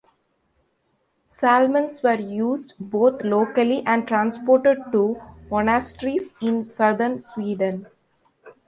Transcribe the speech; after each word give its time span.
Salmons 1.27 2.01
were 2.01 2.15
used 2.19 2.73
both 2.79 3.21
locally 3.23 3.83
and 3.85 4.07
transported 4.07 4.79
to 4.91 5.21
monasteries 5.51 6.33
in 6.41 6.63
southern 6.63 7.19
Sweden. 7.19 7.85